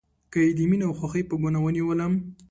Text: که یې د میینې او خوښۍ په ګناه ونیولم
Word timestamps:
که 0.31 0.39
یې 0.45 0.51
د 0.57 0.59
میینې 0.69 0.85
او 0.87 0.93
خوښۍ 0.99 1.23
په 1.29 1.35
ګناه 1.41 1.63
ونیولم 1.63 2.13